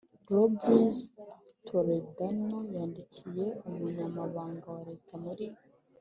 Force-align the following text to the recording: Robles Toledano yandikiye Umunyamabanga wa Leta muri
Robles 0.31 0.97
Toledano 1.67 2.57
yandikiye 2.75 3.45
Umunyamabanga 3.69 4.65
wa 4.75 4.81
Leta 4.89 5.13
muri 5.25 5.45